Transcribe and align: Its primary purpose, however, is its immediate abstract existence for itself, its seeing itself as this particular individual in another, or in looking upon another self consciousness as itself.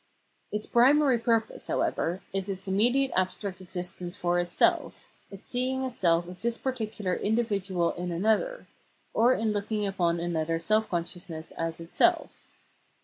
Its 0.51 0.65
primary 0.65 1.19
purpose, 1.19 1.67
however, 1.67 2.21
is 2.33 2.49
its 2.49 2.67
immediate 2.67 3.11
abstract 3.15 3.61
existence 3.61 4.15
for 4.15 4.39
itself, 4.39 5.05
its 5.29 5.47
seeing 5.47 5.83
itself 5.83 6.27
as 6.27 6.41
this 6.41 6.57
particular 6.57 7.13
individual 7.13 7.91
in 7.93 8.11
another, 8.11 8.65
or 9.13 9.35
in 9.35 9.53
looking 9.53 9.85
upon 9.85 10.19
another 10.19 10.57
self 10.57 10.89
consciousness 10.89 11.51
as 11.51 11.79
itself. 11.79 12.31